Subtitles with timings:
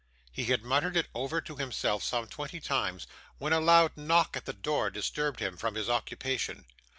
[0.31, 3.05] He had muttered it over to himself some twenty times,
[3.37, 6.65] when a loud knock at the door disturbed him from his occupation.